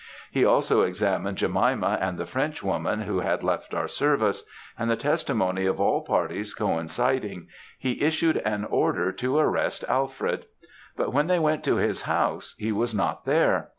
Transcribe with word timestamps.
He 0.31 0.43
also 0.43 0.81
examined 0.81 1.37
Jemima 1.37 1.99
and 2.01 2.17
the 2.17 2.25
Frenchwoman 2.25 3.01
who 3.01 3.19
had 3.19 3.43
left 3.43 3.75
our 3.75 3.87
service; 3.87 4.43
and 4.75 4.89
the 4.89 4.95
testimony 4.95 5.67
of 5.67 5.79
all 5.79 6.01
parties 6.01 6.55
coinciding, 6.55 7.49
he 7.77 8.01
issued 8.01 8.37
an 8.37 8.65
order 8.65 9.11
to 9.11 9.37
arrest 9.37 9.85
Alfred. 9.87 10.47
But 10.97 11.13
when 11.13 11.27
they 11.27 11.37
went 11.37 11.63
to 11.65 11.75
his 11.75 12.01
house 12.01 12.55
he 12.57 12.71
was 12.71 12.95
not 12.95 13.25
there. 13.25 13.69